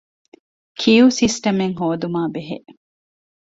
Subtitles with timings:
[0.79, 2.57] ކިޔޫ ސިސްޓަމެއް ހޯދުމާބެހޭ